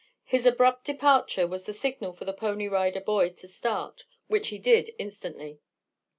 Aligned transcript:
His 0.23 0.47
abrupt 0.47 0.85
departure 0.85 1.45
was 1.45 1.67
the 1.67 1.73
signal 1.75 2.11
for 2.11 2.25
the 2.25 2.33
Pony 2.33 2.67
Rider 2.67 3.01
boy 3.01 3.29
to 3.33 3.47
start, 3.47 4.05
which 4.25 4.47
he 4.47 4.57
did 4.57 4.89
instantly. 4.97 5.59